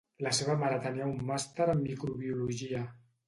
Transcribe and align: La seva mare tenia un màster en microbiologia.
La 0.27 0.31
seva 0.35 0.53
mare 0.61 0.79
tenia 0.85 1.09
un 1.09 1.19
màster 1.27 1.69
en 1.75 1.83
microbiologia. 1.83 2.83